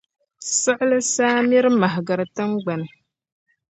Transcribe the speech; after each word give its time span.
siɣili 0.59 0.99
saa 1.13 1.37
miri 1.49 1.69
mahigiri 1.79 2.25
tiŋgbani. 2.35 2.87